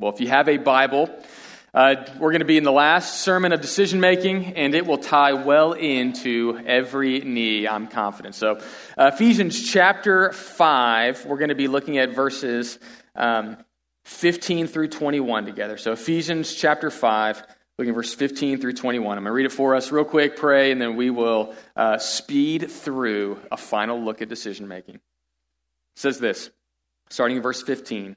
[0.00, 1.10] Well, if you have a Bible,
[1.74, 4.96] uh, we're going to be in the last sermon of decision making, and it will
[4.96, 8.34] tie well into every need, I'm confident.
[8.34, 8.60] So,
[8.96, 12.78] uh, Ephesians chapter 5, we're going to be looking at verses
[13.14, 13.58] um,
[14.06, 15.76] 15 through 21 together.
[15.76, 17.42] So, Ephesians chapter 5,
[17.76, 19.18] looking at verse 15 through 21.
[19.18, 21.98] I'm going to read it for us real quick, pray, and then we will uh,
[21.98, 24.98] speed through a final look at decision making.
[25.94, 26.48] Says this,
[27.10, 28.16] starting in verse 15.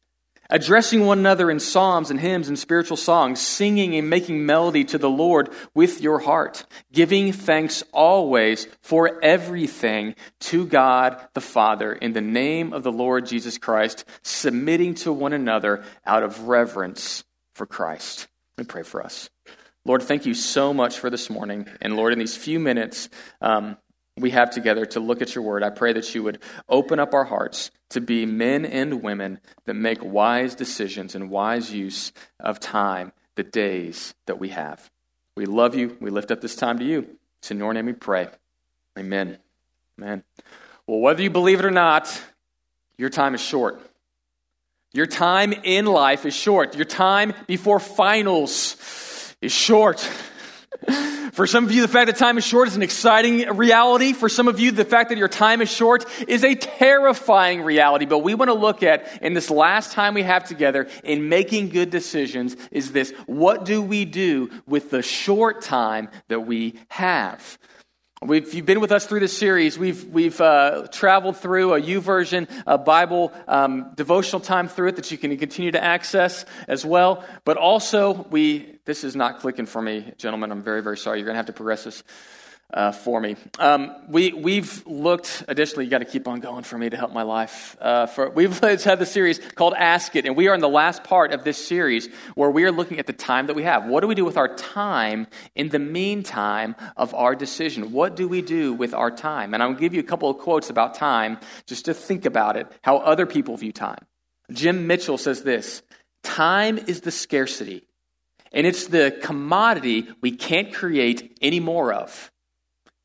[0.51, 4.97] addressing one another in psalms and hymns and spiritual songs, singing and making melody to
[4.97, 12.13] the Lord with your heart, giving thanks always for everything to God the Father in
[12.13, 17.23] the name of the Lord Jesus Christ, submitting to one another out of reverence
[17.55, 18.27] for Christ.
[18.57, 19.29] Let pray for us.
[19.85, 21.67] Lord, thank you so much for this morning.
[21.81, 23.09] And Lord, in these few minutes,
[23.41, 23.77] um,
[24.17, 25.63] we have together to look at your word.
[25.63, 29.73] I pray that you would open up our hearts to be men and women that
[29.73, 34.89] make wise decisions and wise use of time, the days that we have.
[35.35, 35.97] We love you.
[35.99, 37.07] We lift up this time to you.
[37.39, 38.27] It's in your name we pray.
[38.99, 39.37] Amen.
[39.97, 40.23] Amen.
[40.85, 42.21] Well, whether you believe it or not,
[42.97, 43.81] your time is short.
[44.93, 46.75] Your time in life is short.
[46.75, 50.07] Your time before finals is short.
[51.33, 54.13] For some of you, the fact that time is short is an exciting reality.
[54.13, 58.05] For some of you, the fact that your time is short is a terrifying reality.
[58.05, 61.69] But we want to look at, in this last time we have together, in making
[61.69, 67.57] good decisions, is this what do we do with the short time that we have?
[68.23, 71.81] We've, if you've been with us through this series, we've, we've uh, traveled through a
[71.81, 76.85] YouVersion a Bible um, devotional time through it that you can continue to access as
[76.85, 77.25] well.
[77.45, 80.51] But also, we this is not clicking for me, gentlemen.
[80.51, 81.17] I'm very, very sorry.
[81.17, 82.03] You're going to have to progress this
[82.73, 83.35] uh, for me.
[83.59, 87.11] Um, we, we've looked, additionally, you got to keep on going for me to help
[87.11, 87.75] my life.
[87.79, 91.03] Uh, for, we've had the series called Ask It, and we are in the last
[91.03, 93.85] part of this series where we are looking at the time that we have.
[93.85, 97.91] What do we do with our time in the meantime of our decision?
[97.91, 99.53] What do we do with our time?
[99.53, 102.67] And I'll give you a couple of quotes about time just to think about it,
[102.81, 104.05] how other people view time.
[104.51, 105.81] Jim Mitchell says this
[106.23, 107.83] Time is the scarcity,
[108.51, 112.30] and it's the commodity we can't create any more of.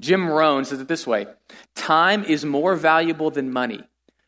[0.00, 1.26] Jim Rohn says it this way
[1.74, 3.82] Time is more valuable than money.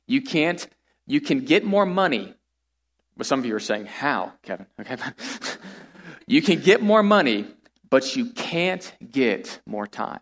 [0.06, 0.66] You can't,
[1.06, 2.34] you can get more money.
[3.16, 4.66] But some of you are saying, How, Kevin?
[4.80, 4.96] Okay.
[6.26, 7.46] you can get more money,
[7.90, 10.20] but you can't get more time.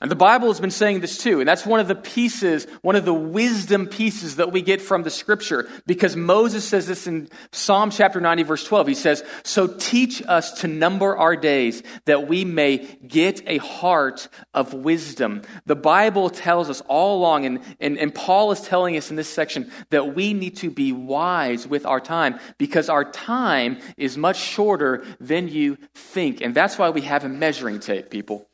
[0.00, 2.94] And the Bible has been saying this too, and that's one of the pieces, one
[2.94, 7.28] of the wisdom pieces that we get from the scripture, because Moses says this in
[7.50, 8.86] Psalm chapter 90, verse 12.
[8.86, 12.78] He says, So teach us to number our days that we may
[13.08, 15.42] get a heart of wisdom.
[15.66, 19.28] The Bible tells us all along, and, and, and Paul is telling us in this
[19.28, 24.38] section, that we need to be wise with our time, because our time is much
[24.38, 26.40] shorter than you think.
[26.40, 28.48] And that's why we have a measuring tape, people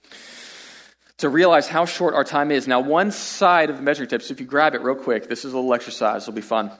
[1.19, 2.67] to realize how short our time is.
[2.67, 5.45] Now, one side of the measuring tape, so if you grab it real quick, this
[5.45, 6.71] is a little exercise, it'll be fun.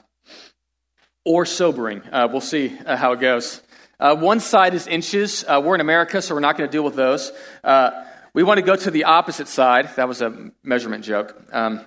[1.23, 2.01] Or sobering.
[2.11, 3.61] Uh, we'll see uh, how it goes.
[3.99, 5.45] Uh, one side is inches.
[5.47, 7.31] Uh, we're in America, so we're not going to deal with those.
[7.63, 7.91] Uh,
[8.33, 9.89] we want to go to the opposite side.
[9.95, 11.41] That was a measurement joke.
[11.53, 11.85] Um,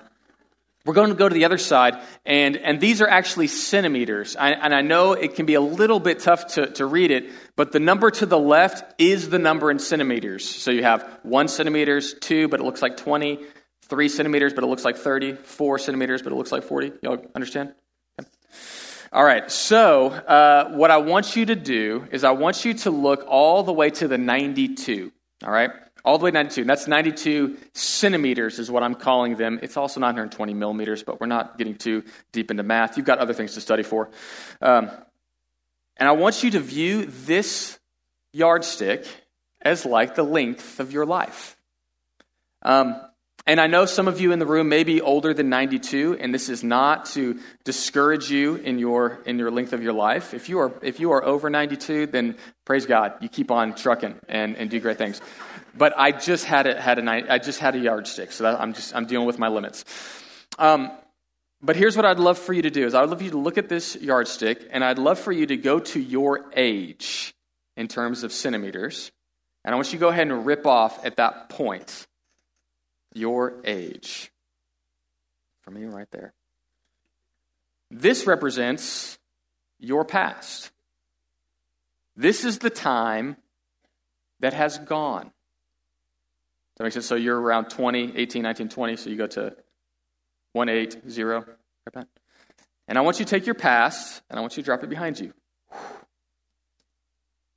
[0.84, 4.36] we're going to go to the other side, and, and these are actually centimeters.
[4.36, 7.30] I, and I know it can be a little bit tough to, to read it,
[7.56, 10.48] but the number to the left is the number in centimeters.
[10.48, 13.40] So you have one centimeters, two, but it looks like 20,
[13.88, 16.92] three centimeters, but it looks like 30, four centimeters, but it looks like 40.
[17.02, 17.74] Y'all understand?
[18.20, 18.30] Okay.
[19.12, 22.90] All right, so uh, what I want you to do is I want you to
[22.90, 25.12] look all the way to the 92.
[25.44, 25.70] All right?
[26.08, 26.62] All the way to 92.
[26.62, 29.60] And that's 92 centimeters, is what I'm calling them.
[29.62, 32.02] It's also 920 millimeters, but we're not getting too
[32.32, 32.96] deep into math.
[32.96, 34.08] You've got other things to study for.
[34.62, 34.90] Um,
[35.98, 37.78] and I want you to view this
[38.32, 39.04] yardstick
[39.60, 41.58] as like the length of your life.
[42.62, 42.98] Um,
[43.46, 46.32] and I know some of you in the room may be older than 92, and
[46.32, 50.32] this is not to discourage you in your in your length of your life.
[50.32, 54.16] If you are if you are over 92, then praise God, you keep on trucking
[54.26, 55.20] and, and do great things.
[55.78, 58.94] But I just had a, had a I just had a yardstick, so I'm just
[58.94, 59.84] I'm dealing with my limits.
[60.58, 60.90] Um,
[61.62, 63.38] but here's what I'd love for you to do: is I'd love for you to
[63.38, 67.34] look at this yardstick, and I'd love for you to go to your age
[67.76, 69.12] in terms of centimeters,
[69.64, 72.08] and I want you to go ahead and rip off at that point
[73.14, 74.32] your age.
[75.62, 76.32] For me, right there.
[77.90, 79.18] This represents
[79.78, 80.70] your past.
[82.16, 83.36] This is the time
[84.40, 85.30] that has gone.
[86.78, 87.06] That makes sense.
[87.06, 88.96] So you're around 20, 18, 19, 20.
[88.96, 89.54] So you go to
[90.52, 91.44] 1, 8, 0.
[92.86, 94.88] And I want you to take your past and I want you to drop it
[94.88, 95.32] behind you.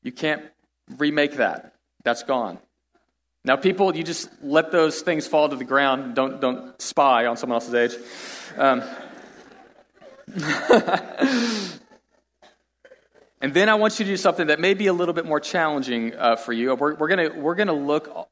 [0.04, 0.44] You can't
[0.98, 1.76] remake that.
[2.04, 2.58] That's gone.
[3.44, 6.16] Now, people, you just let those things fall to the ground.
[6.16, 7.96] Don't, don't spy on someone else's age.
[8.58, 8.84] Um,
[13.42, 15.40] and then I want you to do something that may be a little bit more
[15.40, 16.76] challenging uh, for you.
[16.76, 18.30] We're, we're going we're gonna look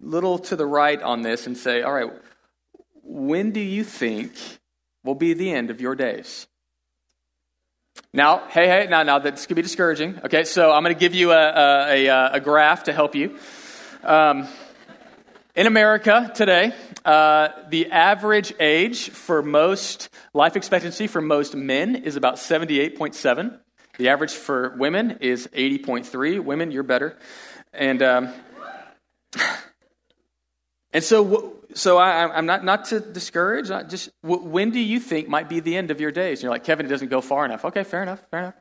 [0.00, 2.10] little to the right on this and say, all right,
[3.02, 4.32] when do you think
[5.04, 6.46] will be the end of your days?
[8.12, 10.20] Now, hey, hey, now, now, this could be discouraging.
[10.24, 13.38] Okay, so I'm going to give you a, a, a, a graph to help you.
[14.02, 14.48] Um,
[15.54, 16.72] in America today,
[17.04, 23.58] uh, the average age for most life expectancy for most men is about 78.7.
[23.98, 26.40] The average for women is 80.3.
[26.40, 27.18] Women, you're better.
[27.72, 28.32] And, um,
[30.92, 35.28] and so, so I, am not, not to discourage, not just when do you think
[35.28, 36.38] might be the end of your days?
[36.38, 37.64] And you're like, Kevin, it doesn't go far enough.
[37.64, 38.54] Okay, fair enough, fair enough.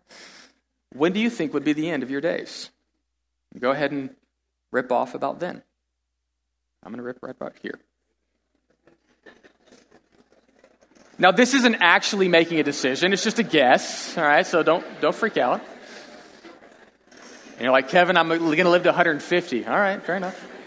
[0.96, 2.70] When do you think would be the end of your days?
[3.58, 4.16] Go ahead and
[4.72, 5.64] rip off about then.
[6.84, 7.80] I'm going to rip right about here.
[11.18, 14.46] Now, this isn't actually making a decision, it's just a guess, all right?
[14.46, 15.62] So don't, don't freak out.
[17.54, 19.66] And you're like, Kevin, I'm going to live to 150.
[19.66, 20.59] All right, fair enough.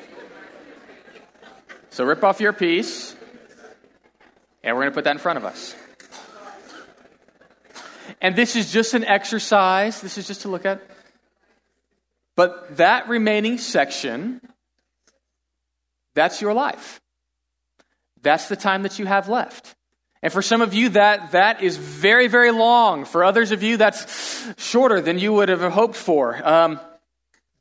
[1.92, 3.14] So rip off your piece,
[4.64, 5.76] and we're going to put that in front of us.
[8.22, 10.80] And this is just an exercise, this is just to look at.
[12.34, 14.40] But that remaining section,
[16.14, 16.98] that's your life.
[18.22, 19.74] That's the time that you have left.
[20.22, 23.04] And for some of you, that, that is very, very long.
[23.04, 26.40] For others of you, that's shorter than you would have hoped for.
[26.48, 26.80] Um,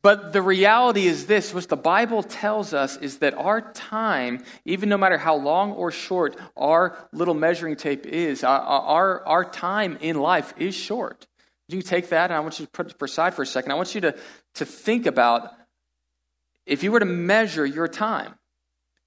[0.02, 4.90] but the reality is this what the Bible tells us is that our time, even
[4.90, 9.98] no matter how long or short our little measuring tape is, our, our, our time
[10.02, 11.28] in life is short.
[11.70, 13.72] Do you take that, and I want you to put it aside for a second.
[13.72, 14.16] I want you to,
[14.56, 15.54] to think about
[16.66, 18.34] if you were to measure your time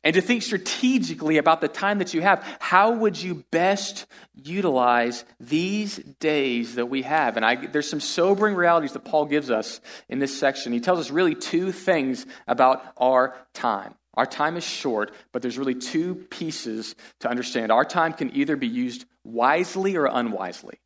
[0.05, 4.05] and to think strategically about the time that you have, how would you best
[4.35, 7.39] utilize these days that we have?
[7.39, 9.81] And I, there's some sobering realities that Paul gives us
[10.11, 10.75] in this section.
[10.75, 13.95] He tells us really two things about our time.
[14.13, 17.73] Our time is short, but there's really two pieces to understand.
[17.73, 20.79] Our time can either be used wisely or unwisely.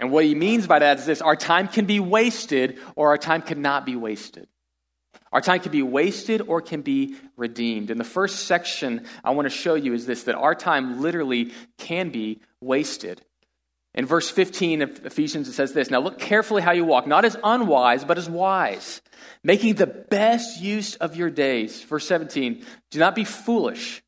[0.00, 3.18] And what he means by that is this our time can be wasted or our
[3.18, 4.48] time cannot be wasted.
[5.32, 7.90] Our time can be wasted or can be redeemed.
[7.90, 11.52] And the first section I want to show you is this that our time literally
[11.78, 13.22] can be wasted.
[13.94, 17.24] In verse 15 of Ephesians, it says this Now look carefully how you walk, not
[17.24, 19.02] as unwise, but as wise,
[19.42, 21.82] making the best use of your days.
[21.82, 24.02] Verse 17 Do not be foolish,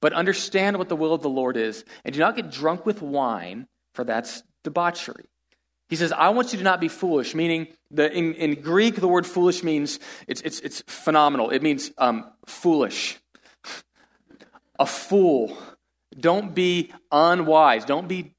[0.00, 3.02] but understand what the will of the Lord is, and do not get drunk with
[3.02, 5.26] wine, for that's debauchery
[5.88, 9.08] he says, I want you to not be foolish, meaning the, in, in Greek, the
[9.08, 11.50] word foolish means it's, it's, it's phenomenal.
[11.50, 13.18] It means um, foolish,
[14.78, 15.56] a fool.
[16.18, 17.84] Don't be unwise.
[17.84, 18.34] Don't be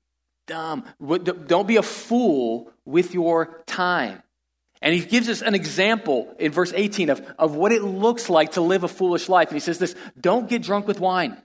[0.47, 0.85] dumb.
[1.47, 4.21] Don't be a fool with your time.
[4.81, 8.53] And he gives us an example in verse 18 of, of what it looks like
[8.53, 9.49] to live a foolish life.
[9.49, 11.37] And he says this don't get drunk with wine.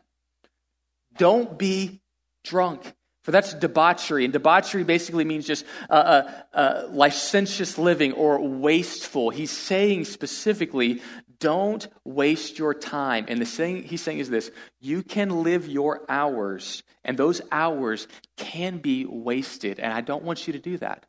[1.16, 2.00] Don't be
[2.44, 2.94] drunk.
[3.22, 4.24] For that's debauchery.
[4.24, 9.30] And debauchery basically means just uh, uh, uh, licentious living or wasteful.
[9.30, 11.02] He's saying specifically,
[11.38, 13.26] don't waste your time.
[13.28, 18.06] And the thing he's saying is this you can live your hours, and those hours
[18.36, 19.80] can be wasted.
[19.80, 21.06] And I don't want you to do that.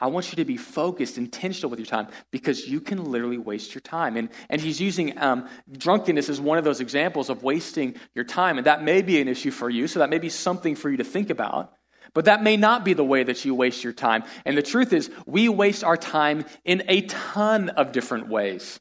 [0.00, 3.74] I want you to be focused, intentional with your time, because you can literally waste
[3.74, 4.16] your time.
[4.16, 8.56] And, and he's using um, drunkenness as one of those examples of wasting your time.
[8.56, 10.96] And that may be an issue for you, so that may be something for you
[10.96, 11.74] to think about.
[12.14, 14.24] But that may not be the way that you waste your time.
[14.44, 18.80] And the truth is, we waste our time in a ton of different ways.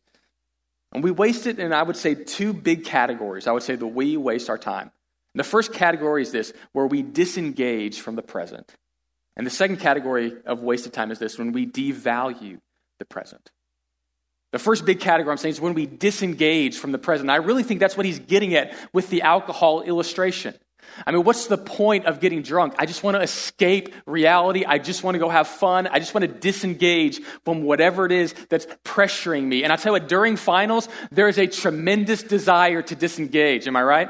[0.94, 3.46] And we waste it in, I would say, two big categories.
[3.46, 4.92] I would say that we waste our time.
[5.36, 8.74] And the first category is this, where we disengage from the present.
[9.40, 12.60] And the second category of wasted time is this when we devalue
[13.00, 13.52] the present.
[14.52, 17.30] The first big category I'm saying is when we disengage from the present.
[17.30, 20.56] I really think that's what he's getting at with the alcohol illustration.
[21.08, 22.74] I mean, what's the point of getting drunk?
[22.80, 24.66] I just want to escape reality.
[24.66, 25.88] I just want to go have fun.
[25.88, 29.64] I just want to disengage from whatever it is that's pressuring me.
[29.64, 33.68] And I tell you what, during finals, there is a tremendous desire to disengage.
[33.70, 34.10] Am I right?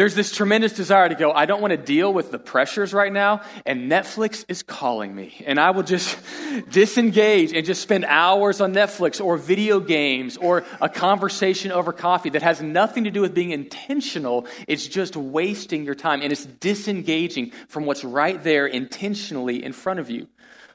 [0.00, 3.12] There's this tremendous desire to go, I don't want to deal with the pressures right
[3.12, 5.44] now, and Netflix is calling me.
[5.44, 6.18] And I will just
[6.70, 12.30] disengage and just spend hours on Netflix or video games or a conversation over coffee
[12.30, 14.46] that has nothing to do with being intentional.
[14.66, 20.00] It's just wasting your time, and it's disengaging from what's right there intentionally in front
[20.00, 20.28] of you.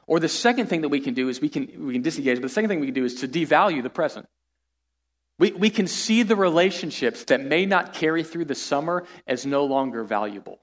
[0.06, 2.42] Or the second thing that we can do is we can, we can disengage, but
[2.42, 4.28] the second thing we can do is to devalue the present.
[5.38, 9.64] We, we can see the relationships that may not carry through the summer as no
[9.64, 10.58] longer valuable.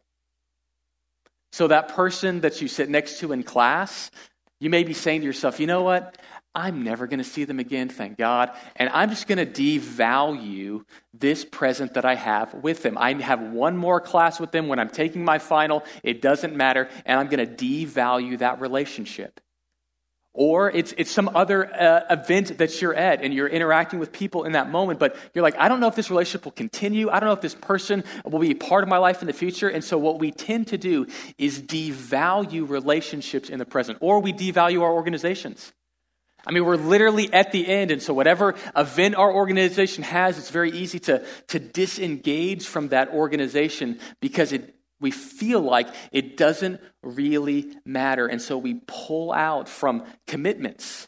[1.52, 4.10] So, that person that you sit next to in class,
[4.60, 6.18] you may be saying to yourself, you know what?
[6.56, 8.52] I'm never going to see them again, thank God.
[8.76, 12.96] And I'm just going to devalue this present that I have with them.
[12.98, 15.84] I have one more class with them when I'm taking my final.
[16.04, 16.90] It doesn't matter.
[17.06, 19.40] And I'm going to devalue that relationship.
[20.36, 24.46] Or it's, it's some other uh, event that you're at and you're interacting with people
[24.46, 27.10] in that moment, but you're like, I don't know if this relationship will continue.
[27.12, 29.70] I don't know if this person will be part of my life in the future.
[29.70, 31.06] And so, what we tend to do
[31.38, 35.72] is devalue relationships in the present, or we devalue our organizations.
[36.46, 40.50] I mean, we're literally at the end, and so whatever event our organization has, it's
[40.50, 44.73] very easy to, to disengage from that organization because it
[45.04, 48.26] we feel like it doesn't really matter.
[48.26, 51.08] And so we pull out from commitments.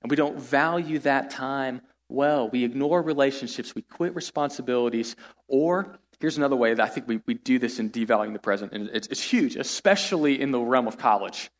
[0.00, 2.48] And we don't value that time well.
[2.48, 3.74] We ignore relationships.
[3.74, 5.16] We quit responsibilities.
[5.48, 8.72] Or here's another way that I think we, we do this in devaluing the present.
[8.72, 11.50] And it's, it's huge, especially in the realm of college.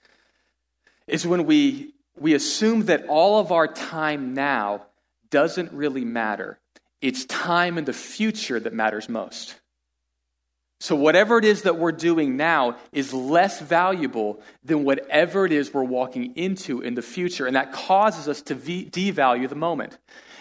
[1.09, 4.87] Is when we, we assume that all of our time now
[5.31, 6.61] doesn't really matter.
[7.01, 9.57] It's time in the future that matters most.
[10.83, 15.73] So, whatever it is that we're doing now is less valuable than whatever it is
[15.73, 17.47] we're walking into in the future.
[17.47, 19.97] And that causes us to devalue the moment.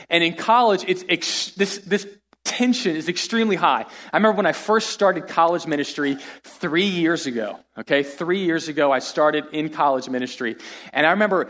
[0.10, 2.07] And in college, it's ex- this, this
[2.43, 3.86] tension is extremely high.
[4.12, 7.60] I remember when I first started college ministry three years ago.
[7.77, 10.55] Okay, three years ago, I started in college ministry.
[10.91, 11.50] And I remember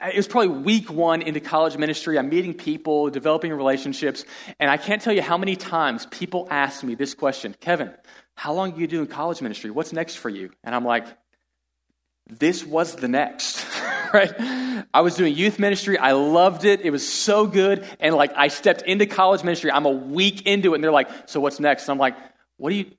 [0.00, 2.18] Uh, it was probably week one into college ministry.
[2.18, 4.24] I'm meeting people, developing relationships,
[4.60, 7.92] and I can't tell you how many times people ask me this question Kevin,
[8.34, 9.70] how long are you doing college ministry?
[9.70, 10.50] What's next for you?
[10.62, 11.06] And I'm like,
[12.28, 13.66] this was the next,
[14.12, 14.32] right?
[14.94, 15.98] I was doing youth ministry.
[15.98, 16.82] I loved it.
[16.82, 17.84] It was so good.
[17.98, 19.72] And like, I stepped into college ministry.
[19.72, 20.76] I'm a week into it.
[20.76, 21.84] And they're like, so what's next?
[21.84, 22.16] And I'm like,
[22.56, 22.90] what do you,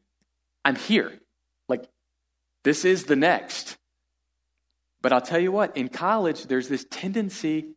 [0.66, 1.14] I'm here.
[1.68, 1.88] Like,
[2.64, 3.78] this is the next.
[5.02, 7.76] But I'll tell you what, in college, there's this tendency,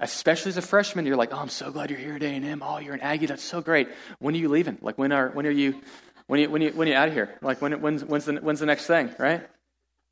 [0.00, 2.62] especially as a freshman, you're like, oh, I'm so glad you're here at A&M.
[2.64, 3.26] Oh, you're an Aggie.
[3.26, 3.88] That's so great.
[4.18, 4.78] When are you leaving?
[4.80, 5.80] Like, when are, when are you,
[6.26, 7.38] when are you, when are you, when are you out of here?
[7.42, 9.46] Like, when, when's, when's, the, when's the next thing, right?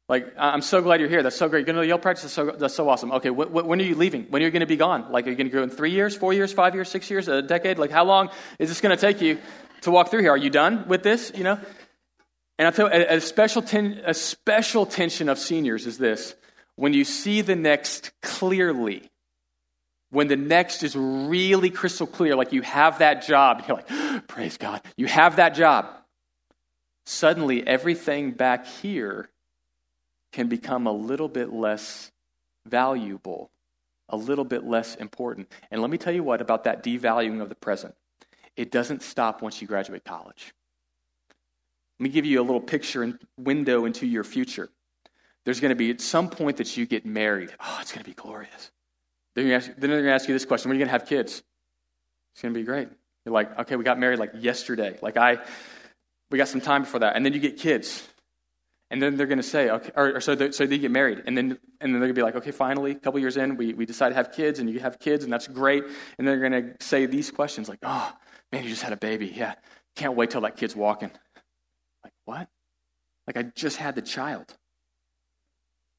[0.08, 1.24] Like, I'm so glad you're here.
[1.24, 1.66] That's so great.
[1.66, 2.22] You're going to Yell practice?
[2.22, 3.10] That's so, that's so awesome.
[3.10, 4.26] Okay, wh- when are you leaving?
[4.30, 5.10] When are you going to be gone?
[5.10, 7.26] Like, are you going to go in three years, four years, five years, six years,
[7.26, 7.76] a decade?
[7.78, 9.38] Like, how long is this going to take you
[9.80, 10.30] to walk through here?
[10.30, 11.58] Are you done with this, you know?
[12.58, 16.34] And I'll tell you, a, a special, ten, a special tension of seniors is this
[16.76, 19.10] when you see the next clearly,
[20.10, 24.56] when the next is really crystal clear, like you have that job, you're like, praise
[24.56, 25.86] God, you have that job.
[27.06, 29.28] Suddenly, everything back here
[30.32, 32.10] can become a little bit less
[32.66, 33.50] valuable,
[34.08, 35.50] a little bit less important.
[35.70, 37.94] And let me tell you what about that devaluing of the present.
[38.56, 40.52] It doesn't stop once you graduate college.
[41.98, 44.68] Let me give you a little picture and window into your future.
[45.44, 47.54] There's going to be at some point that you get married.
[47.60, 48.70] Oh, it's going to be glorious.
[49.34, 51.00] Then, ask, then they're going to ask you this question When are you going to
[51.00, 51.42] have kids?
[52.32, 52.88] It's going to be great.
[53.24, 54.98] You're like, okay, we got married like yesterday.
[55.00, 55.38] Like, I,
[56.30, 57.16] we got some time before that.
[57.16, 58.06] And then you get kids.
[58.90, 61.22] And then they're going to say, okay, or, or so, so they get married.
[61.26, 63.56] And then, and then they're going to be like, okay, finally, a couple years in,
[63.56, 65.84] we, we decide to have kids, and you have kids, and that's great.
[66.18, 68.12] And they're going to say these questions like, oh,
[68.52, 69.26] man, you just had a baby.
[69.34, 69.54] Yeah.
[69.96, 71.10] Can't wait till that kid's walking.
[72.06, 72.48] Like, what?
[73.26, 74.54] Like, I just had the child.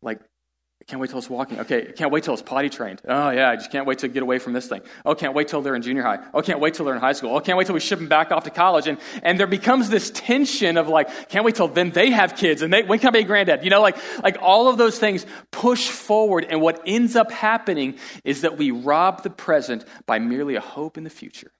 [0.01, 1.59] Like, I can't wait till it's walking.
[1.59, 3.01] Okay, I can't wait till it's potty trained.
[3.05, 4.83] Oh, yeah, I just can't wait to get away from this thing.
[5.03, 6.19] Oh, can't wait till they're in junior high.
[6.33, 7.35] Oh, can't wait till they're in high school.
[7.35, 8.87] Oh, can't wait till we ship them back off to college.
[8.87, 12.61] And, and there becomes this tension of like, can't wait till then they have kids
[12.61, 13.65] and they, when can I be a granddad?
[13.65, 16.45] You know, like, like all of those things push forward.
[16.49, 20.97] And what ends up happening is that we rob the present by merely a hope
[20.97, 21.51] in the future.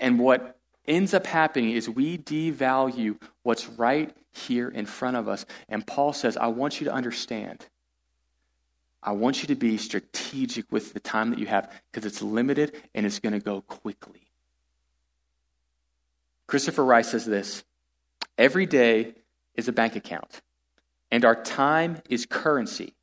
[0.00, 5.46] And what ends up happening is we devalue what's right here in front of us.
[5.68, 7.66] And Paul says, I want you to understand.
[9.02, 12.74] I want you to be strategic with the time that you have because it's limited
[12.94, 14.28] and it's going to go quickly.
[16.46, 17.64] Christopher Rice says this
[18.38, 19.14] Every day
[19.54, 20.40] is a bank account,
[21.10, 22.94] and our time is currency.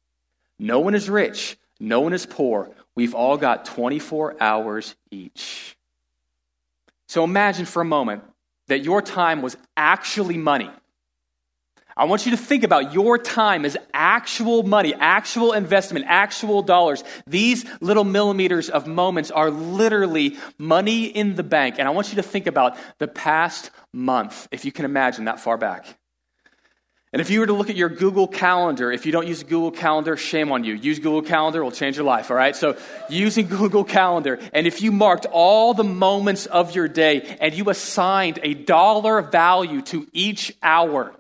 [0.58, 2.72] No one is rich, no one is poor.
[2.96, 5.78] We've all got 24 hours each.
[7.12, 8.24] So imagine for a moment
[8.70, 10.70] that your time was actually money.
[11.98, 17.04] I want you to think about your time as actual money, actual investment, actual dollars.
[17.28, 21.76] These little millimeters of moments are literally money in the bank.
[21.80, 25.42] And I want you to think about the past month, if you can imagine that
[25.42, 25.98] far back.
[27.14, 29.72] And if you were to look at your Google Calendar, if you don't use Google
[29.72, 30.76] Calendar, shame on you.
[30.76, 32.56] Use Google Calendar, it will change your life, all right?
[32.56, 32.78] So,
[33.10, 37.70] using Google Calendar, and if you marked all the moments of your day and you
[37.70, 41.14] assigned a dollar value to each hour,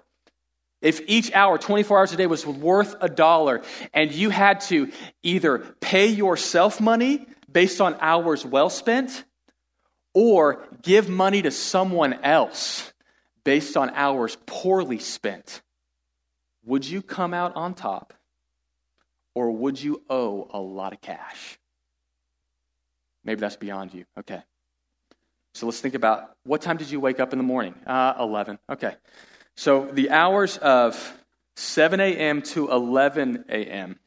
[0.81, 3.61] if each hour, 24 hours a day, was worth a dollar,
[3.93, 4.91] and you had to
[5.23, 9.25] either pay yourself money based on hours well spent,
[10.13, 12.91] or give money to someone else
[13.43, 15.61] based on hours poorly spent,
[16.65, 18.13] would you come out on top
[19.33, 21.57] or would you owe a lot of cash?
[23.23, 24.05] Maybe that's beyond you.
[24.19, 24.41] Okay.
[25.53, 27.75] So let's think about what time did you wake up in the morning?
[27.85, 28.57] Uh, 11.
[28.69, 28.95] Okay.
[29.55, 31.17] So the hours of
[31.55, 32.41] 7 a.m.
[32.41, 33.99] to 11 a.m.,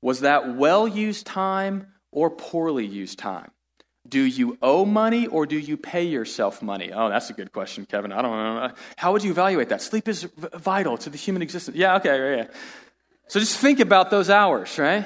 [0.00, 3.50] was that well used time or poorly used time?
[4.08, 6.92] Do you owe money or do you pay yourself money?
[6.92, 8.12] Oh, that's a good question, Kevin.
[8.12, 8.58] I don't know.
[8.58, 9.82] Uh, how would you evaluate that?
[9.82, 10.22] Sleep is
[10.54, 11.76] vital to the human existence.
[11.76, 12.46] Yeah, okay, yeah.
[13.28, 15.04] So just think about those hours, right?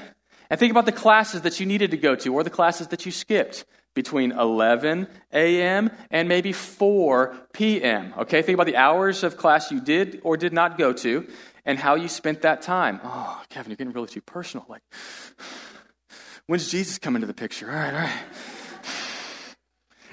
[0.48, 3.04] And think about the classes that you needed to go to or the classes that
[3.04, 5.90] you skipped between 11 a.m.
[6.10, 8.14] and maybe 4 p.m.
[8.18, 11.26] Okay, think about the hours of class you did or did not go to
[11.64, 13.00] and how you spent that time.
[13.04, 14.66] Oh, Kevin, you're getting really too personal.
[14.68, 14.82] Like,
[16.46, 17.70] when's Jesus come into the picture?
[17.70, 18.20] All right, all right.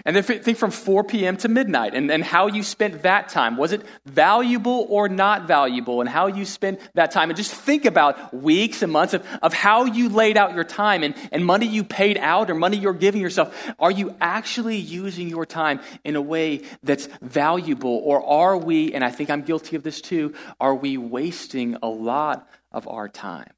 [0.05, 1.37] And then think from 4 p.m.
[1.37, 3.57] to midnight and, and how you spent that time.
[3.57, 6.01] Was it valuable or not valuable?
[6.01, 7.29] And how you spent that time.
[7.29, 11.03] And just think about weeks and months of, of how you laid out your time
[11.03, 13.71] and, and money you paid out or money you're giving yourself.
[13.79, 18.01] Are you actually using your time in a way that's valuable?
[18.03, 21.87] Or are we, and I think I'm guilty of this too, are we wasting a
[21.87, 23.51] lot of our time?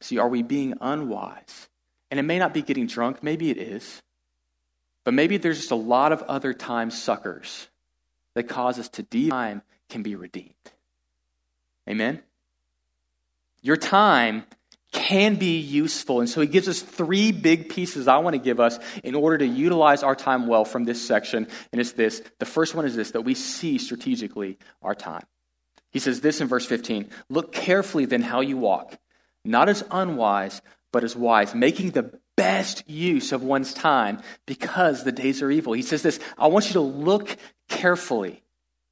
[0.00, 1.68] See, are we being unwise?
[2.10, 4.02] And it may not be getting drunk, maybe it is.
[5.10, 7.66] But maybe there's just a lot of other time suckers
[8.36, 10.54] that cause us to de time can be redeemed.
[11.88, 12.22] Amen?
[13.60, 14.44] Your time
[14.92, 16.20] can be useful.
[16.20, 19.38] And so he gives us three big pieces I want to give us in order
[19.38, 21.48] to utilize our time well from this section.
[21.72, 22.22] And it's this.
[22.38, 25.26] The first one is this that we see strategically our time.
[25.90, 28.96] He says this in verse 15 Look carefully then how you walk,
[29.44, 35.12] not as unwise, but as wise, making the best use of one's time because the
[35.12, 35.74] days are evil.
[35.74, 37.36] He says this I want you to look
[37.68, 38.42] carefully.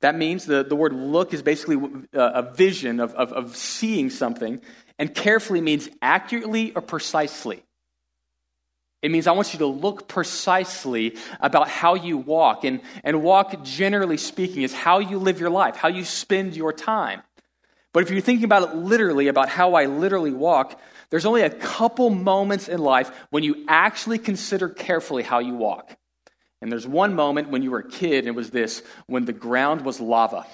[0.00, 4.10] That means the, the word look is basically a, a vision of, of, of seeing
[4.10, 4.60] something,
[4.98, 7.64] and carefully means accurately or precisely.
[9.00, 12.64] It means I want you to look precisely about how you walk.
[12.64, 16.72] And, and walk, generally speaking, is how you live your life, how you spend your
[16.72, 17.22] time.
[17.92, 21.50] But if you're thinking about it literally, about how I literally walk, there's only a
[21.50, 25.96] couple moments in life when you actually consider carefully how you walk.
[26.60, 29.32] And there's one moment when you were a kid, and it was this when the
[29.32, 30.46] ground was lava.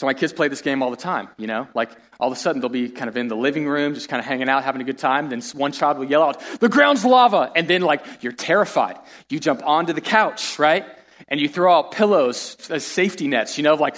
[0.00, 1.68] So my kids play this game all the time, you know?
[1.74, 4.18] Like all of a sudden they'll be kind of in the living room, just kind
[4.18, 5.28] of hanging out, having a good time.
[5.28, 7.52] Then one child will yell out, The ground's lava!
[7.54, 8.98] And then, like, you're terrified.
[9.28, 10.86] You jump onto the couch, right?
[11.28, 13.96] And you throw out pillows as safety nets, you know, like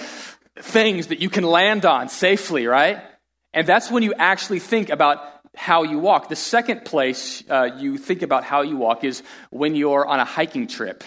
[0.59, 3.01] things that you can land on safely, right?
[3.53, 5.19] And that's when you actually think about
[5.55, 6.29] how you walk.
[6.29, 10.25] The second place uh, you think about how you walk is when you're on a
[10.25, 11.03] hiking trip.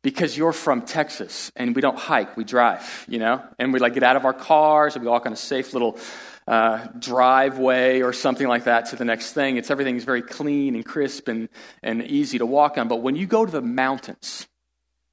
[0.00, 3.42] Because you're from Texas and we don't hike, we drive, you know?
[3.58, 5.98] And we like get out of our cars and we walk on a safe little
[6.46, 9.56] uh, driveway or something like that to the next thing.
[9.56, 11.48] It's everything's very clean and crisp and,
[11.82, 12.86] and easy to walk on.
[12.86, 14.46] But when you go to the mountains,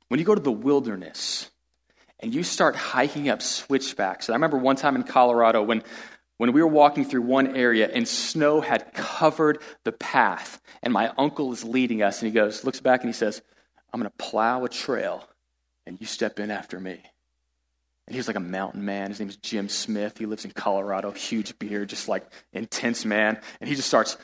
[0.08, 1.50] when you go to the wilderness,
[2.26, 4.28] and you start hiking up switchbacks.
[4.28, 5.84] And I remember one time in Colorado when
[6.38, 11.14] when we were walking through one area and snow had covered the path and my
[11.20, 13.44] uncle is leading us and he goes looks back and he says
[13.94, 15.24] i'm going to plow a trail
[15.86, 17.00] and you step in after me.
[18.08, 19.10] And he was like a mountain man.
[19.10, 20.18] His name is jim smith.
[20.18, 21.12] He lives in colorado.
[21.12, 23.40] Huge beard just like intense man.
[23.62, 24.18] And he just starts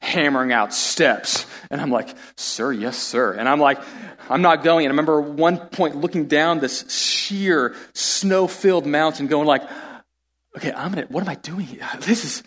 [0.00, 3.80] hammering out steps and i'm like sir yes sir and i'm like
[4.28, 9.26] i'm not going and i remember one point looking down this sheer snow filled mountain
[9.26, 9.62] going like
[10.56, 11.80] okay, I'm gonna, what am I doing?
[12.00, 12.42] This is,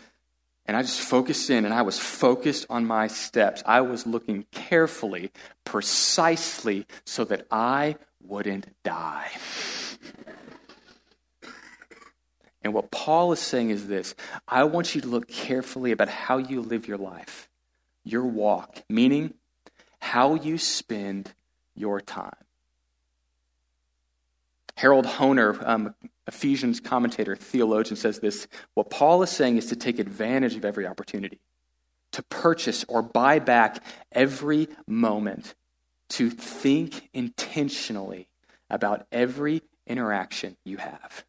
[0.65, 3.63] and I just focused in and I was focused on my steps.
[3.65, 5.31] I was looking carefully,
[5.63, 9.29] precisely, so that I wouldn't die.
[12.67, 14.13] And what Paul is saying is this
[14.45, 17.47] I want you to look carefully about how you live your life,
[18.03, 19.35] your walk, meaning
[19.99, 21.33] how you spend
[21.75, 22.35] your time.
[24.75, 25.95] Harold Hoehner, um,
[26.27, 30.85] Ephesians commentator, theologian, says this What Paul is saying is to take advantage of every
[30.85, 31.39] opportunity,
[32.11, 35.55] to purchase or buy back every moment,
[36.09, 38.27] to think intentionally
[38.69, 41.23] about every interaction you have.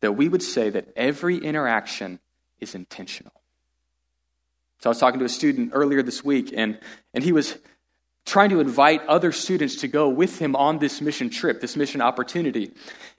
[0.00, 2.20] That we would say that every interaction
[2.60, 3.32] is intentional.
[4.80, 6.78] So I was talking to a student earlier this week, and,
[7.12, 7.58] and he was
[8.24, 12.00] trying to invite other students to go with him on this mission trip, this mission
[12.00, 12.72] opportunity.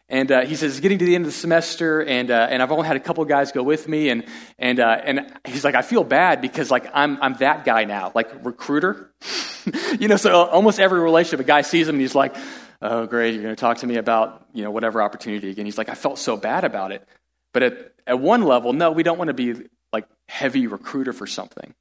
[0.07, 2.63] And uh, he says, it's getting to the end of the semester, and, uh, and
[2.63, 4.09] I've only had a couple guys go with me.
[4.09, 4.25] And,
[4.57, 8.11] and, uh, and he's like, I feel bad because like, I'm, I'm that guy now,
[8.15, 9.11] like recruiter.
[9.99, 12.35] you know, so almost every relationship, a guy sees him and he's like,
[12.81, 15.65] oh, great, you're going to talk to me about, you know, whatever opportunity again.
[15.65, 17.07] He's like, I felt so bad about it.
[17.51, 19.55] But at, at one level, no, we don't want to be
[19.91, 21.73] like heavy recruiter for something.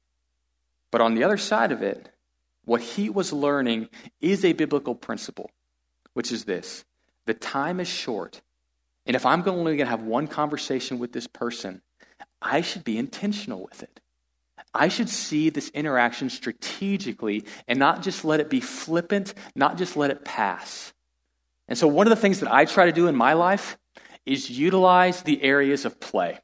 [0.91, 2.09] But on the other side of it,
[2.65, 5.49] what he was learning is a biblical principle,
[6.13, 6.85] which is this
[7.25, 8.41] the time is short.
[9.05, 11.81] And if I'm only going to have one conversation with this person,
[12.41, 13.99] I should be intentional with it.
[14.73, 19.97] I should see this interaction strategically and not just let it be flippant, not just
[19.97, 20.93] let it pass.
[21.67, 23.77] And so, one of the things that I try to do in my life
[24.25, 26.39] is utilize the areas of play.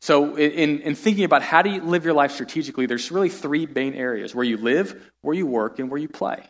[0.00, 3.66] So, in, in thinking about how do you live your life strategically, there's really three
[3.66, 6.42] main areas where you live, where you work, and where you play.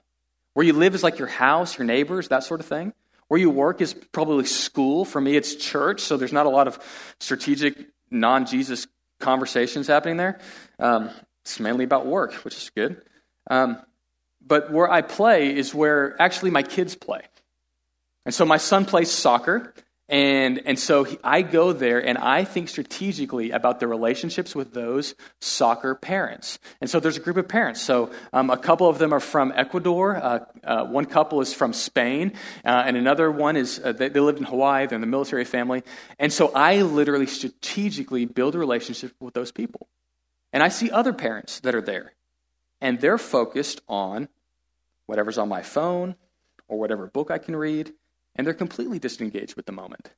[0.54, 2.92] Where you live is like your house, your neighbors, that sort of thing.
[3.28, 5.04] Where you work is probably school.
[5.04, 6.78] For me, it's church, so there's not a lot of
[7.20, 7.76] strategic,
[8.10, 8.86] non Jesus
[9.20, 10.40] conversations happening there.
[10.78, 11.10] Um,
[11.42, 13.02] it's mainly about work, which is good.
[13.50, 13.78] Um,
[14.44, 17.22] but where I play is where actually my kids play.
[18.24, 19.74] And so my son plays soccer,
[20.10, 24.74] and, and so he, I go there and I think strategically about the relationships with
[24.74, 26.58] those soccer parents.
[26.80, 27.80] And so there's a group of parents.
[27.80, 31.72] So um, a couple of them are from Ecuador, uh, uh, one couple is from
[31.72, 32.32] Spain,
[32.64, 35.44] uh, and another one is, uh, they, they lived in Hawaii, they're in the military
[35.44, 35.84] family.
[36.18, 39.86] And so I literally strategically build a relationship with those people.
[40.52, 42.14] And I see other parents that are there,
[42.80, 44.28] and they're focused on
[45.06, 46.16] whatever's on my phone
[46.66, 47.92] or whatever book I can read
[48.40, 50.10] and they're completely disengaged with the moment.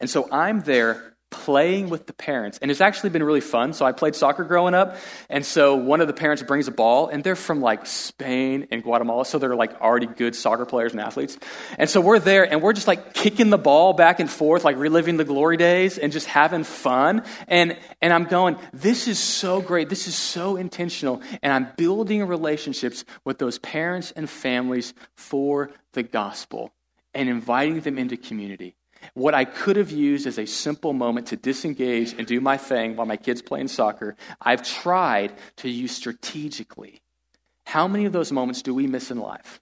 [0.00, 3.72] And so I'm there playing with the parents, and it's actually been really fun.
[3.72, 4.96] So I played soccer growing up,
[5.28, 8.82] and so one of the parents brings a ball, and they're from like Spain and
[8.82, 11.38] Guatemala, so they're like already good soccer players and athletes.
[11.78, 14.76] And so we're there, and we're just like kicking the ball back and forth, like
[14.76, 17.22] reliving the glory days and just having fun.
[17.46, 22.26] And and I'm going, this is so great, this is so intentional, and I'm building
[22.26, 26.72] relationships with those parents and families for the gospel
[27.14, 28.74] and inviting them into community.
[29.14, 32.96] What I could have used as a simple moment to disengage and do my thing
[32.96, 37.00] while my kids playing soccer, I've tried to use strategically.
[37.64, 39.60] How many of those moments do we miss in life?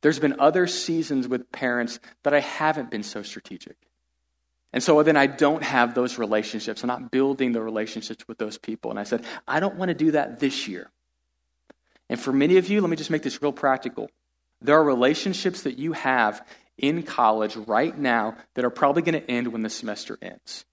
[0.00, 3.76] There's been other seasons with parents that I haven't been so strategic.
[4.72, 6.82] And so then I don't have those relationships.
[6.82, 8.90] I'm not building the relationships with those people.
[8.90, 10.90] And I said, I don't want to do that this year.
[12.08, 14.10] And for many of you, let me just make this real practical.
[14.60, 16.44] There are relationships that you have
[16.76, 20.64] in college right now that are probably going to end when the semester ends.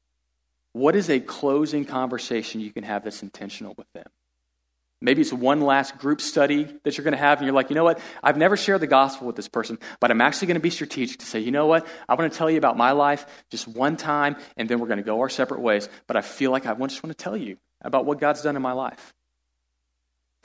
[0.73, 4.07] What is a closing conversation you can have that's intentional with them?
[5.01, 7.75] Maybe it's one last group study that you're going to have, and you're like, you
[7.75, 7.99] know what?
[8.23, 11.19] I've never shared the gospel with this person, but I'm actually going to be strategic
[11.19, 11.85] to say, you know what?
[12.07, 14.97] I want to tell you about my life just one time, and then we're going
[14.97, 15.89] to go our separate ways.
[16.07, 18.61] But I feel like I just want to tell you about what God's done in
[18.61, 19.13] my life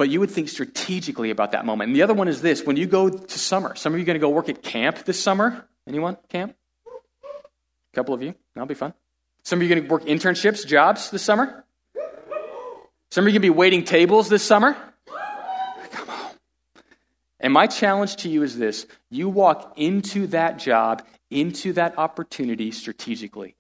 [0.01, 1.89] but you would think strategically about that moment.
[1.89, 4.07] And the other one is this when you go to summer, some of you are
[4.07, 5.69] going to go work at camp this summer.
[5.87, 6.17] Anyone?
[6.31, 6.57] Camp?
[6.87, 8.35] A couple of you.
[8.55, 8.95] That'll be fun.
[9.43, 11.67] Some of you are going to work internships, jobs this summer.
[13.11, 14.75] Some of you are going to be waiting tables this summer.
[15.91, 16.31] Come on.
[17.39, 22.71] And my challenge to you is this you walk into that job, into that opportunity
[22.71, 23.55] strategically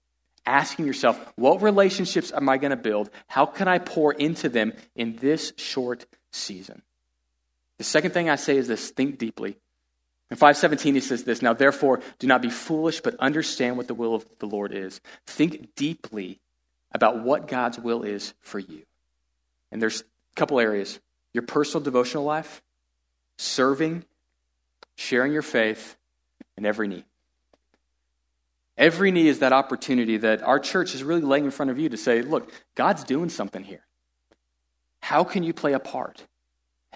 [0.46, 3.10] asking yourself, what relationships am I going to build?
[3.26, 6.82] How can I pour into them in this short season.
[7.78, 9.56] The second thing I say is this think deeply.
[10.30, 13.94] In 517, he says this Now, therefore, do not be foolish, but understand what the
[13.94, 15.00] will of the Lord is.
[15.26, 16.40] Think deeply
[16.92, 18.82] about what God's will is for you.
[19.72, 20.04] And there's a
[20.36, 21.00] couple areas
[21.32, 22.60] your personal devotional life,
[23.36, 24.04] serving,
[24.96, 25.96] sharing your faith,
[26.56, 27.04] and every need.
[28.80, 31.90] Every need is that opportunity that our church is really laying in front of you
[31.90, 33.86] to say, look, God's doing something here.
[35.02, 36.24] How can you play a part?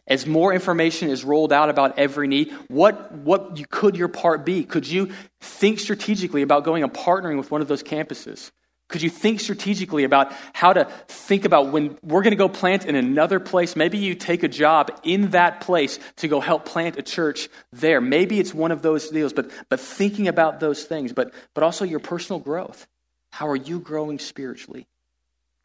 [0.07, 4.65] As more information is rolled out about every need, what, what could your part be?
[4.65, 8.51] Could you think strategically about going and partnering with one of those campuses?
[8.95, 12.85] Could you think strategically about how to think about when we're going to go plant
[12.85, 13.75] in another place?
[13.75, 18.01] Maybe you take a job in that place to go help plant a church there.
[18.01, 21.85] Maybe it's one of those deals, but, but thinking about those things, but, but also
[21.85, 22.87] your personal growth.
[23.31, 24.87] How are you growing spiritually?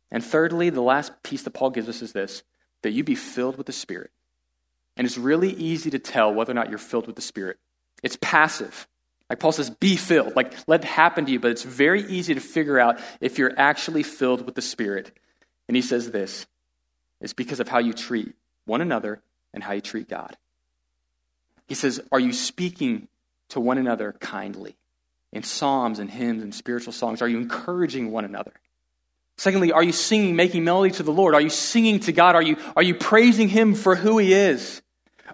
[0.09, 2.41] And thirdly, the last piece that Paul gives us is this
[2.81, 4.09] that you be filled with the Spirit.
[4.97, 7.57] And it's really easy to tell whether or not you're filled with the Spirit.
[8.01, 8.87] It's passive.
[9.29, 10.35] Like Paul says, be filled.
[10.35, 11.39] Like, let it happen to you.
[11.39, 15.11] But it's very easy to figure out if you're actually filled with the Spirit.
[15.67, 16.47] And he says this
[17.21, 18.33] it's because of how you treat
[18.65, 19.21] one another
[19.53, 20.35] and how you treat God.
[21.67, 23.07] He says, Are you speaking
[23.49, 24.75] to one another kindly?
[25.31, 28.53] In psalms and hymns and spiritual songs, are you encouraging one another?
[29.37, 31.35] Secondly, are you singing, making melody to the Lord?
[31.35, 32.35] Are you singing to God?
[32.35, 34.81] Are you, are you praising Him for who He is?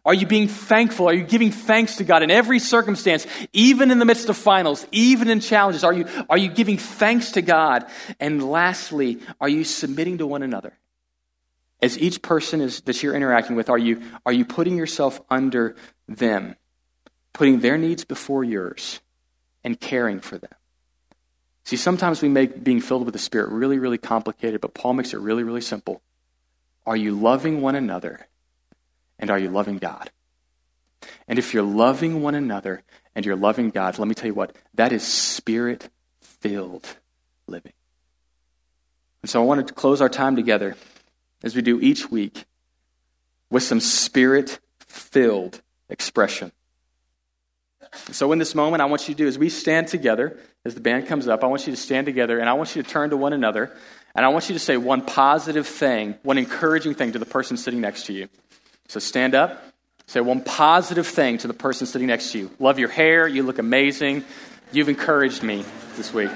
[0.03, 1.07] Are you being thankful?
[1.07, 4.85] Are you giving thanks to God in every circumstance, even in the midst of finals,
[4.91, 5.83] even in challenges?
[5.83, 7.85] Are you, are you giving thanks to God?
[8.19, 10.73] And lastly, are you submitting to one another?
[11.81, 15.75] As each person is, that you're interacting with, are you, are you putting yourself under
[16.07, 16.55] them,
[17.33, 18.99] putting their needs before yours,
[19.63, 20.53] and caring for them?
[21.63, 25.13] See, sometimes we make being filled with the Spirit really, really complicated, but Paul makes
[25.13, 26.01] it really, really simple.
[26.85, 28.27] Are you loving one another?
[29.19, 30.11] And are you loving God?
[31.27, 32.83] And if you're loving one another
[33.15, 35.89] and you're loving God, let me tell you what, that is spirit
[36.21, 36.97] filled
[37.47, 37.73] living.
[39.21, 40.75] And so I wanted to close our time together
[41.43, 42.45] as we do each week
[43.49, 46.51] with some spirit filled expression.
[48.11, 50.81] So, in this moment, I want you to do as we stand together, as the
[50.81, 53.11] band comes up, I want you to stand together and I want you to turn
[53.11, 53.71] to one another
[54.15, 57.57] and I want you to say one positive thing, one encouraging thing to the person
[57.57, 58.27] sitting next to you.
[58.87, 59.63] So stand up,
[60.07, 62.51] say one positive thing to the person sitting next to you.
[62.59, 64.23] Love your hair, you look amazing.
[64.71, 65.63] You've encouraged me
[65.95, 66.31] this week.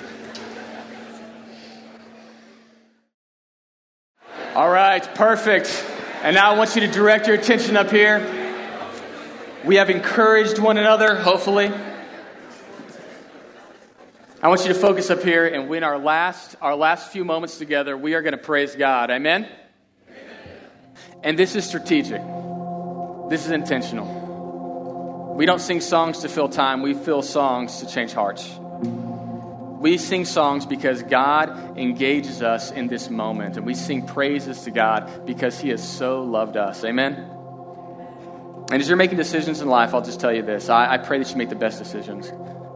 [4.56, 5.86] All right, perfect.
[6.22, 8.20] And now I want you to direct your attention up here.
[9.64, 11.72] We have encouraged one another, hopefully.
[14.42, 17.58] I want you to focus up here and win our last our last few moments
[17.58, 17.98] together.
[17.98, 19.12] We are going to praise God.
[19.12, 19.48] Amen.
[21.24, 22.22] And this is strategic.
[23.30, 25.36] This is intentional.
[25.36, 28.50] We don't sing songs to fill time, we fill songs to change hearts.
[29.80, 34.72] We sing songs because God engages us in this moment, and we sing praises to
[34.72, 36.84] God because He has so loved us.
[36.84, 37.14] Amen?
[38.72, 41.20] And as you're making decisions in life, I'll just tell you this I, I pray
[41.20, 42.32] that you make the best decisions,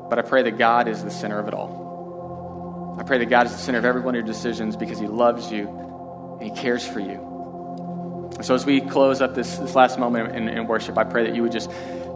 [0.10, 2.95] but I pray that God is the center of it all.
[2.99, 5.08] I pray that God is the center of every one of your decisions because He
[5.08, 5.67] loves you
[6.39, 7.33] and He cares for you.
[8.41, 11.36] So as we close up this, this last moment in, in worship, I pray that
[11.36, 11.69] you would just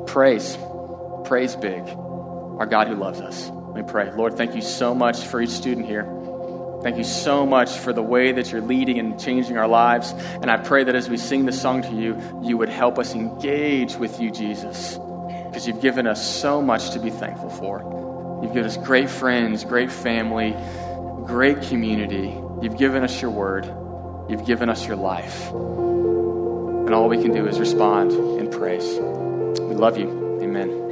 [0.08, 0.58] praise,
[1.26, 1.84] praise big
[2.58, 3.50] our God who loves us.
[3.50, 4.12] Let me pray.
[4.12, 6.06] Lord, thank you so much for each student here.
[6.82, 10.12] Thank you so much for the way that you're leading and changing our lives.
[10.12, 13.14] And I pray that as we sing this song to you, you would help us
[13.14, 14.98] engage with you, Jesus,
[15.46, 18.40] because you've given us so much to be thankful for.
[18.42, 20.56] You've given us great friends, great family,
[21.26, 22.36] great community.
[22.62, 23.66] You've given us your word.
[24.30, 25.52] You've given us your life.
[25.52, 28.98] And all we can do is respond in praise.
[29.62, 30.40] We love you.
[30.42, 30.87] Amen.